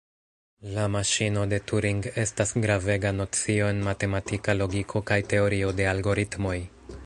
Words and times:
La 0.75 0.83
maŝino 0.93 1.43
de 1.51 1.59
Turing 1.71 1.99
estas 2.23 2.55
gravega 2.65 3.11
nocio 3.19 3.69
en 3.75 3.85
matematika 3.91 4.57
logiko 4.63 5.03
kaj 5.11 5.23
teorio 5.35 5.75
de 5.81 5.91
algoritmoj. 5.95 6.57